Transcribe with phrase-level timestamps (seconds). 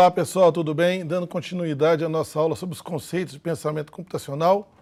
[0.00, 1.04] Olá pessoal, tudo bem?
[1.04, 4.72] Dando continuidade à nossa aula sobre os conceitos de pensamento computacional.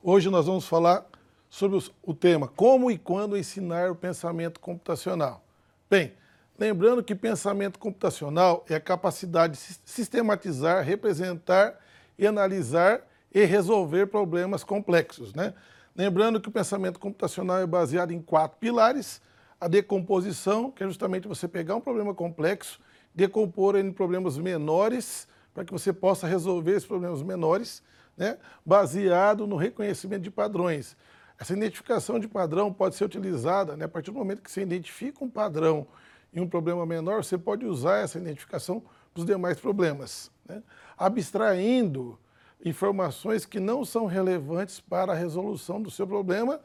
[0.00, 1.04] Hoje nós vamos falar
[1.50, 5.42] sobre o tema Como e quando ensinar o pensamento computacional.
[5.90, 6.12] Bem,
[6.56, 11.76] lembrando que pensamento computacional é a capacidade de sistematizar, representar
[12.16, 13.00] e analisar
[13.34, 15.34] e resolver problemas complexos.
[15.34, 15.54] Né?
[15.96, 19.20] Lembrando que o pensamento computacional é baseado em quatro pilares,
[19.60, 22.78] a decomposição, que é justamente você pegar um problema complexo,
[23.14, 27.82] decompor em problemas menores, para que você possa resolver esses problemas menores,
[28.16, 30.96] né, baseado no reconhecimento de padrões.
[31.38, 35.24] Essa identificação de padrão pode ser utilizada, né, a partir do momento que você identifica
[35.24, 35.86] um padrão
[36.32, 38.80] em um problema menor, você pode usar essa identificação
[39.12, 40.62] para os demais problemas, né,
[40.96, 42.18] abstraindo
[42.64, 46.60] informações que não são relevantes para a resolução do seu problema,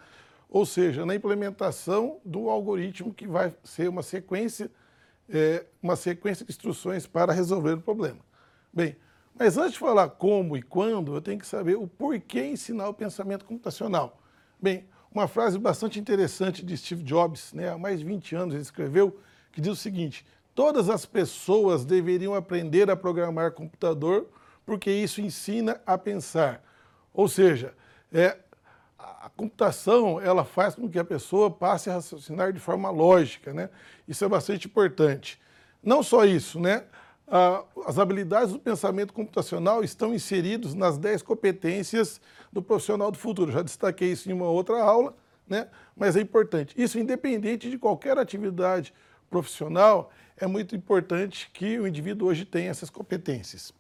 [0.50, 4.70] ou seja, na implementação do algoritmo que vai ser uma sequência,
[5.30, 8.20] é, uma sequência de instruções para resolver o problema.
[8.72, 8.96] Bem,
[9.38, 12.94] mas antes de falar como e quando, eu tenho que saber o porquê ensinar o
[12.94, 14.22] pensamento computacional.
[14.62, 18.64] Bem, uma frase bastante interessante de Steve Jobs, né, há mais de 20 anos ele
[18.64, 19.20] escreveu,
[19.52, 24.28] que diz o seguinte, todas as pessoas deveriam aprender a programar computador
[24.66, 26.64] porque isso ensina a pensar.
[27.14, 27.74] Ou seja,
[28.12, 28.38] é,
[29.22, 33.70] a computação ela faz com que a pessoa passe a raciocinar de forma lógica, né?
[34.08, 35.40] Isso é bastante importante.
[35.82, 36.84] Não só isso, né?
[37.86, 43.52] as habilidades do pensamento computacional estão inseridos nas 10 competências do profissional do futuro.
[43.52, 45.16] Já destaquei isso em uma outra aula,
[45.48, 45.68] né?
[45.96, 46.76] mas é importante.
[46.78, 48.94] Isso independente de qualquer atividade
[49.30, 53.74] profissional, é muito importante que o indivíduo hoje tenha essas competências.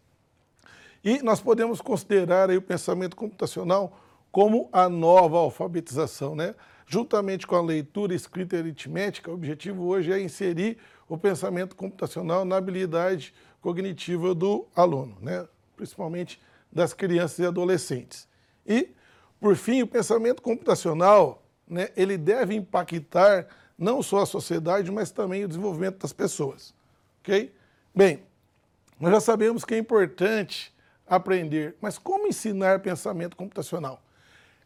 [1.03, 3.99] E nós podemos considerar o pensamento computacional
[4.33, 6.55] como a nova alfabetização, né?
[6.87, 12.43] Juntamente com a leitura, escrita e aritmética, o objetivo hoje é inserir o pensamento computacional
[12.43, 15.47] na habilidade cognitiva do aluno, né?
[15.77, 16.41] principalmente
[16.71, 18.27] das crianças e adolescentes.
[18.65, 18.89] E,
[19.39, 25.45] por fim, o pensamento computacional né, ele deve impactar não só a sociedade, mas também
[25.45, 26.73] o desenvolvimento das pessoas.
[27.21, 27.53] Ok?
[27.93, 28.23] Bem,
[28.99, 30.73] nós já sabemos que é importante
[31.05, 34.01] aprender, mas como ensinar pensamento computacional?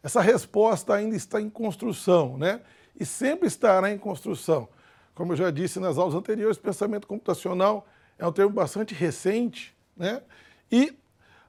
[0.02, 2.60] Essa resposta ainda está em construção, né?
[2.98, 4.68] E sempre estará em construção.
[5.14, 7.86] Como eu já disse nas aulas anteriores, pensamento computacional
[8.18, 10.22] é um termo bastante recente, né?
[10.70, 10.96] E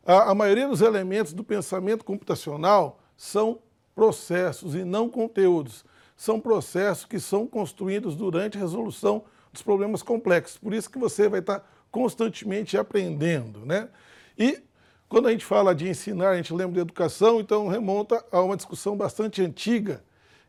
[0.05, 3.59] a, a maioria dos elementos do pensamento computacional são
[3.93, 5.85] processos e não conteúdos.
[6.15, 10.57] São processos que são construídos durante a resolução dos problemas complexos.
[10.57, 13.89] Por isso que você vai estar constantemente aprendendo, né?
[14.37, 14.63] E
[15.09, 18.55] quando a gente fala de ensinar, a gente lembra de educação, então remonta a uma
[18.55, 20.03] discussão bastante antiga,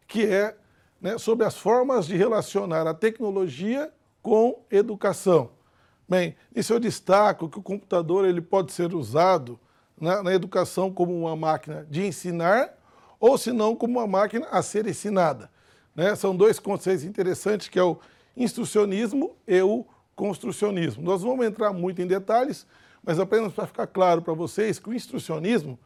[0.06, 0.54] que é
[1.00, 3.90] né, sobre as formas de relacionar a tecnologia
[4.22, 5.50] com educação.
[6.06, 9.58] Bem, isso eu destaco que o computador ele pode ser usado
[9.98, 12.76] na, na educação como uma máquina de ensinar
[13.18, 15.50] ou se não como uma máquina a ser ensinada.
[15.94, 16.14] Né?
[16.16, 17.98] São dois conceitos interessantes que é o
[18.36, 21.02] instrucionismo e o construcionismo.
[21.02, 22.66] Nós vamos entrar muito em detalhes,
[23.02, 25.78] mas apenas para ficar claro para vocês que o instrucionismo,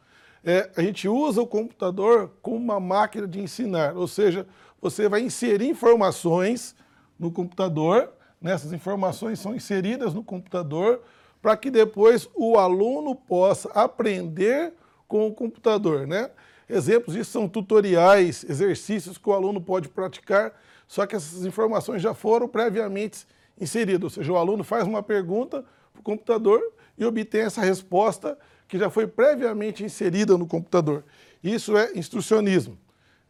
[0.43, 4.47] é, a gente usa o computador como uma máquina de ensinar, ou seja,
[4.81, 6.75] você vai inserir informações
[7.17, 8.11] no computador,
[8.41, 11.01] né, essas informações são inseridas no computador
[11.41, 14.73] para que depois o aluno possa aprender
[15.07, 16.05] com o computador.
[16.05, 16.29] Né?
[16.69, 20.53] Exemplos disso são tutoriais, exercícios que o aluno pode praticar,
[20.87, 23.25] só que essas informações já foram previamente
[23.59, 26.61] inseridas, ou seja, o aluno faz uma pergunta para o computador
[26.97, 31.03] e obtém essa resposta que já foi previamente inserida no computador.
[31.43, 32.77] Isso é instrucionismo.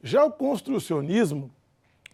[0.01, 1.51] Já o construcionismo,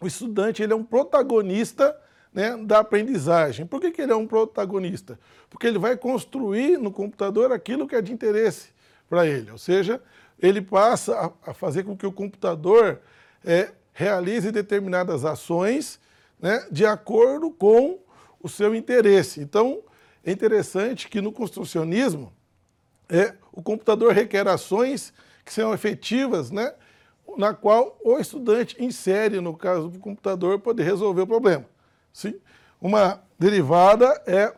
[0.00, 1.96] o estudante ele é um protagonista
[2.32, 3.66] né, da aprendizagem.
[3.66, 5.18] Por que, que ele é um protagonista?
[5.50, 8.70] Porque ele vai construir no computador aquilo que é de interesse
[9.08, 9.50] para ele.
[9.50, 10.00] Ou seja,
[10.40, 13.00] ele passa a, fazer com que o computador
[13.44, 16.00] é, realize determinadas ações
[16.40, 18.00] né, de acordo com
[18.42, 19.40] o seu interesse.
[19.40, 19.82] Então,
[20.24, 22.32] é interessante que no construcionismo
[23.08, 25.12] é, o computador requer ações
[25.44, 26.72] que são efetivas, né,
[27.36, 31.66] na qual o estudante insere, no caso do computador, poder resolver o problema.
[32.12, 32.34] Sim?
[32.80, 34.54] Uma derivada é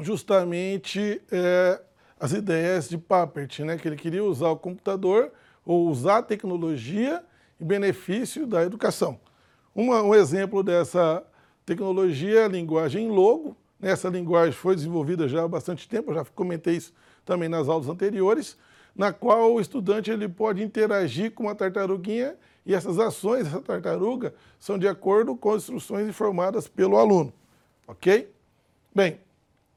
[0.00, 1.80] justamente é,
[2.18, 5.32] as ideias de Papert, né, que ele queria usar o computador
[5.64, 7.24] ou usar a tecnologia
[7.60, 9.20] em benefício da educação.
[9.74, 11.24] Uma, um exemplo dessa
[11.64, 16.76] tecnologia é a linguagem Logo, essa linguagem foi desenvolvida já há bastante tempo, já comentei
[16.76, 16.94] isso
[17.24, 18.56] também nas aulas anteriores,
[18.94, 24.34] na qual o estudante ele pode interagir com uma tartaruguinha e essas ações dessa tartaruga
[24.58, 27.32] são de acordo com as instruções informadas pelo aluno,
[27.86, 28.32] ok?
[28.94, 29.18] Bem,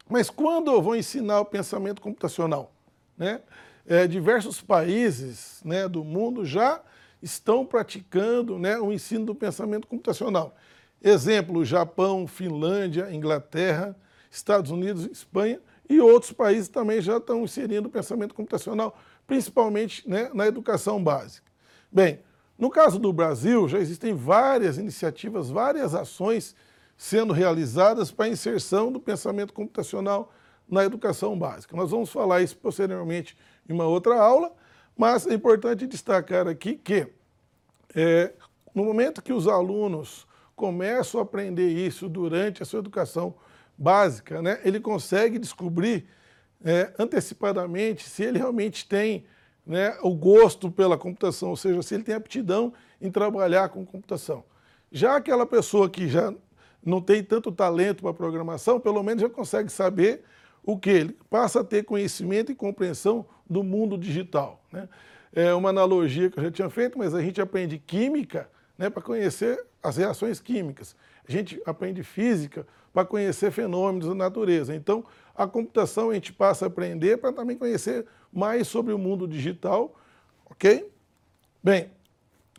[0.08, 2.72] Mas quando eu vou ensinar o pensamento computacional?
[3.18, 3.42] Né?
[3.88, 6.80] É, diversos países né, do mundo já
[7.24, 10.56] estão praticando né, o ensino do pensamento computacional.
[11.06, 13.96] Exemplo, Japão, Finlândia, Inglaterra,
[14.32, 18.98] Estados Unidos, Espanha e outros países também já estão inserindo o pensamento computacional,
[19.28, 21.46] principalmente né, na educação básica.
[21.92, 22.22] Bem,
[22.58, 26.56] no caso do Brasil, já existem várias iniciativas, várias ações
[26.98, 30.34] sendo realizadas para a inserção do pensamento computacional
[30.68, 31.78] na educação básica.
[31.78, 33.38] Nós vamos falar isso posteriormente
[33.70, 34.52] em uma outra aula,
[34.98, 37.08] mas é importante destacar aqui que
[37.94, 38.34] é,
[38.74, 40.26] no momento que os alunos
[40.56, 43.36] começam a aprender isso durante a sua educação
[43.78, 46.08] básica, né, ele consegue descobrir
[46.64, 49.26] é, antecipadamente se ele realmente tem
[49.66, 54.44] né, o gosto pela computação, ou seja, se ele tem aptidão em trabalhar com computação.
[54.92, 56.34] Já aquela pessoa que já
[56.84, 60.24] não tem tanto talento para programação, pelo menos já consegue saber
[60.64, 60.90] o que?
[60.90, 64.64] Ele passa a ter conhecimento e compreensão do mundo digital.
[64.72, 64.88] Né?
[65.34, 69.02] É uma analogia que eu já tinha feito, mas a gente aprende química né, para
[69.02, 70.96] conhecer as reações químicas.
[71.28, 74.76] A gente aprende física para conhecer fenômenos da natureza.
[74.76, 75.04] Então,
[75.36, 79.96] a computação a gente passa a aprender para também conhecer mais sobre o mundo digital,
[80.46, 80.90] ok?
[81.64, 81.92] Bem,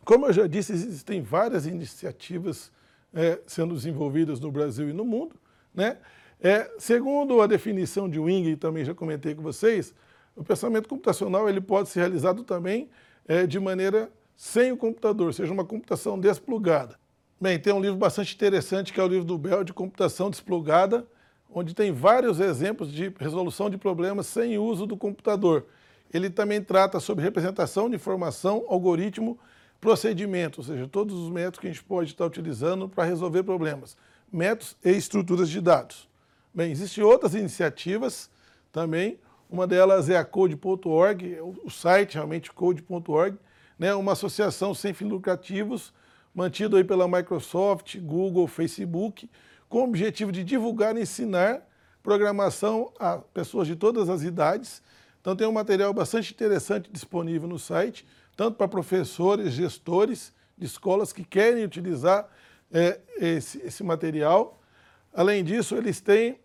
[0.03, 2.71] como eu já disse, existem várias iniciativas
[3.13, 5.35] é, sendo desenvolvidas no Brasil e no mundo,
[5.73, 5.97] né?
[6.39, 9.93] É, segundo a definição de Wing, e também já comentei com vocês,
[10.35, 12.89] o pensamento computacional ele pode ser realizado também
[13.27, 16.95] é, de maneira sem o computador, seja uma computação desplugada.
[17.41, 21.07] Bem, tem um livro bastante interessante que é o livro do Bell de computação desplugada,
[21.51, 25.65] onde tem vários exemplos de resolução de problemas sem uso do computador.
[26.13, 29.39] Ele também trata sobre representação de informação, algoritmo,
[29.81, 33.97] procedimento, ou seja, todos os métodos que a gente pode estar utilizando para resolver problemas,
[34.31, 36.07] métodos e estruturas de dados.
[36.53, 38.29] Bem, existem outras iniciativas
[38.71, 39.19] também,
[39.49, 43.37] uma delas é a code.org, o site realmente code.org,
[43.77, 45.93] né, uma associação sem fins lucrativos,
[46.33, 49.29] mantido aí pela Microsoft, Google, Facebook,
[49.69, 51.67] com o objetivo de divulgar e ensinar
[52.01, 54.81] programação a pessoas de todas as idades.
[55.19, 61.11] Então tem um material bastante interessante disponível no site, tanto para professores, gestores de escolas
[61.11, 62.29] que querem utilizar
[62.71, 64.61] é, esse, esse material.
[65.13, 66.39] Além disso, eles têm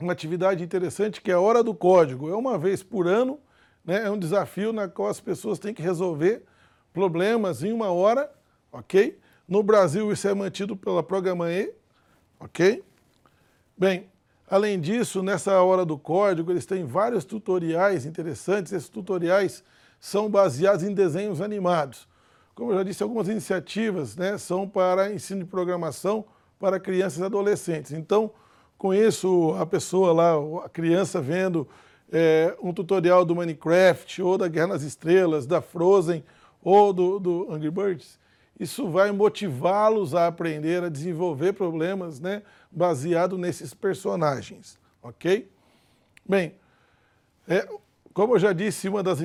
[0.00, 2.30] uma atividade interessante que é a Hora do Código.
[2.30, 3.38] É uma vez por ano,
[3.84, 6.44] né, é um desafio na qual as pessoas têm que resolver
[6.92, 8.30] problemas em uma hora,
[8.72, 9.18] ok?
[9.46, 11.72] No Brasil isso é mantido pela Programa E,
[12.38, 12.84] ok?
[13.76, 14.08] Bem,
[14.50, 18.72] além disso, nessa Hora do Código, eles têm vários tutoriais interessantes.
[18.72, 19.62] Esses tutoriais
[20.00, 22.08] são baseados em desenhos animados.
[22.54, 26.24] Como eu já disse, algumas iniciativas né, são para ensino de programação
[26.58, 27.92] para crianças e adolescentes.
[27.92, 28.32] Então,
[28.76, 31.68] com isso, a pessoa lá, a criança vendo
[32.12, 36.24] é, um tutorial do Minecraft, ou da Guerra nas Estrelas, da Frozen,
[36.62, 38.18] ou do, do Angry Birds,
[38.58, 45.48] isso vai motivá-los a aprender a desenvolver problemas né, baseado nesses personagens, ok?
[46.28, 46.54] Bem,
[47.46, 47.66] é,
[48.12, 49.20] como eu já disse, uma das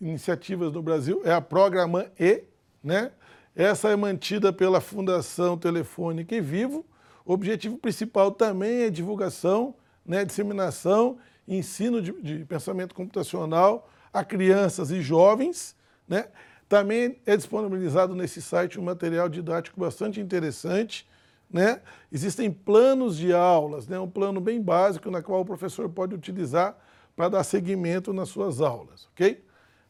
[0.00, 2.44] iniciativas do Brasil é a Programa E,
[2.82, 3.12] né?
[3.54, 6.86] Essa é mantida pela Fundação Telefônica e Vivo,
[7.24, 9.74] o objetivo principal também é divulgação,
[10.06, 11.18] né, disseminação,
[11.56, 15.76] ensino de, de pensamento computacional a crianças e jovens.
[16.08, 16.28] Né?
[16.68, 21.08] Também é disponibilizado nesse site um material didático bastante interessante.
[21.50, 21.80] Né?
[22.12, 23.98] Existem planos de aulas, né?
[23.98, 26.76] um plano bem básico na qual o professor pode utilizar
[27.16, 29.44] para dar seguimento nas suas aulas, ok?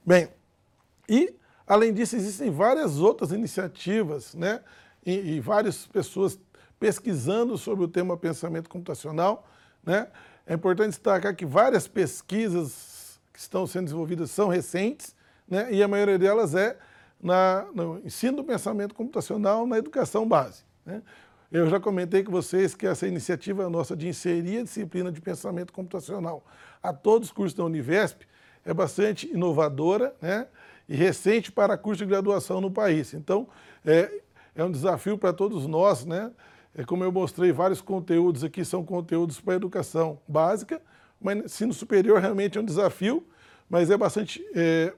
[0.04, 0.28] Bem,
[1.08, 1.34] e
[1.66, 4.60] além disso existem várias outras iniciativas, né?
[5.06, 6.38] E, e várias pessoas
[6.80, 9.46] pesquisando sobre o tema pensamento computacional.
[9.84, 10.08] Né?
[10.46, 15.14] É importante destacar que várias pesquisas que estão sendo desenvolvidas são recentes,
[15.48, 15.72] né?
[15.72, 16.76] e a maioria delas é
[17.22, 20.64] na, no ensino do pensamento computacional na educação base.
[20.84, 21.02] Né?
[21.52, 25.72] Eu já comentei com vocês que essa iniciativa nossa de inserir a disciplina de pensamento
[25.72, 26.44] computacional
[26.82, 28.22] a todos os cursos da Univesp
[28.64, 30.46] é bastante inovadora né?
[30.88, 33.14] e recente para curso de graduação no país.
[33.14, 33.48] Então,
[33.84, 34.20] é,
[34.54, 36.30] é um desafio para todos nós, né?
[36.74, 40.80] É como eu mostrei, vários conteúdos aqui são conteúdos para educação básica,
[41.20, 43.26] mas ensino superior realmente é um desafio,
[43.68, 44.92] mas é bastante é,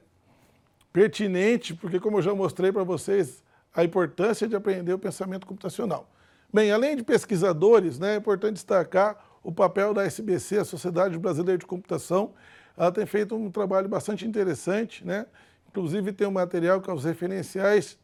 [0.91, 6.07] pertinente, porque como eu já mostrei para vocês, a importância de aprender o pensamento computacional.
[6.53, 11.57] Bem, além de pesquisadores, né, é importante destacar o papel da SBC, a Sociedade Brasileira
[11.57, 12.33] de Computação.
[12.77, 15.25] Ela tem feito um trabalho bastante interessante, né?
[15.67, 17.97] inclusive tem um material com os referenciais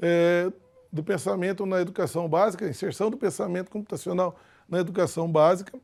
[0.00, 0.52] é,
[0.92, 5.78] do pensamento na educação básica, inserção do pensamento computacional na educação básica.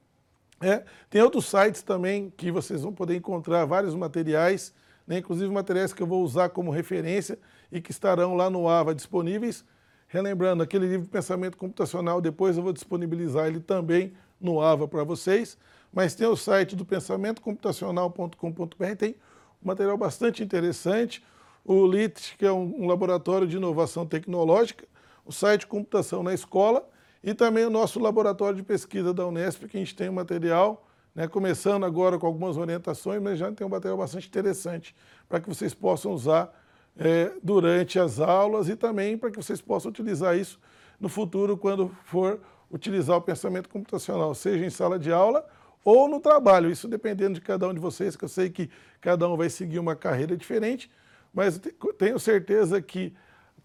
[0.61, 4.75] É, tem outros sites também que vocês vão poder encontrar vários materiais,
[5.07, 7.39] né, inclusive materiais que eu vou usar como referência
[7.73, 9.65] e que estarão lá no AVA disponíveis.
[10.09, 15.57] Relembrando, aquele livro Pensamento Computacional, depois eu vou disponibilizar ele também no AVA para vocês.
[15.93, 19.15] Mas tem o site do pensamentocomputacional.com.br, tem
[19.63, 21.25] um material bastante interessante.
[21.65, 24.87] O LIT, que é um, um laboratório de inovação tecnológica,
[25.29, 26.89] o site Computação na Escola
[27.23, 30.89] e também o nosso laboratório de pesquisa da Unesp, que a gente tem um material,
[31.15, 34.97] né, começando agora com algumas orientações, mas já tem um material bastante interessante
[35.29, 36.51] para que vocês possam usar
[36.97, 40.59] é, durante as aulas e também para que vocês possam utilizar isso
[40.99, 45.47] no futuro quando for utilizar o pensamento computacional, seja em sala de aula
[45.85, 49.29] ou no trabalho, isso dependendo de cada um de vocês, que eu sei que cada
[49.29, 50.91] um vai seguir uma carreira diferente,
[51.35, 51.61] mas
[51.99, 53.15] tenho certeza que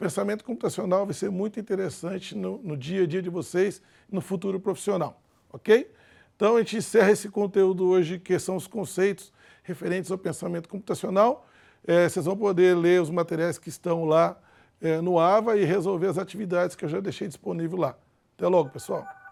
[0.04, 3.82] pensamento computacional vai ser muito interessante no, no dia a dia de vocês
[4.12, 5.90] no futuro profissional, ok?
[6.36, 9.32] Então a gente encerra esse conteúdo hoje, que são os conceitos
[9.64, 11.48] referentes ao pensamento computacional.
[11.88, 14.38] É, vocês vão poder ler os materiais que estão lá
[14.82, 17.96] é, no AVA e resolver as atividades que eu já deixei disponível lá.
[18.36, 19.23] Até logo, pessoal!